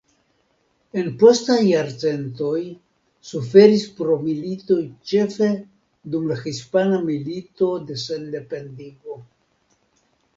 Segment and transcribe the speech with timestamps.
[0.99, 2.61] En postaj jarcentoj
[3.31, 4.77] suferis pro militoj
[5.11, 5.49] ĉefe
[6.15, 9.19] dum la Hispana Milito de Sendependigo.